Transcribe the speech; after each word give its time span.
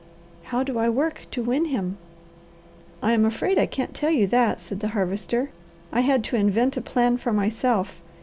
"How 0.45 0.63
do 0.63 0.79
I 0.79 0.89
work 0.89 1.27
to 1.29 1.43
win 1.43 1.65
him?" 1.65 1.99
"I 3.03 3.13
am 3.13 3.23
afraid 3.23 3.59
I 3.59 3.67
can't 3.67 3.93
tell 3.93 4.09
you 4.09 4.25
that," 4.25 4.59
said 4.59 4.79
the 4.79 4.87
Harvester. 4.97 5.51
"I 5.91 5.99
had 5.99 6.23
to 6.23 6.35
invent 6.35 6.75
a 6.75 6.81
plan 6.81 7.17
for 7.17 7.31
myself. 7.31 8.01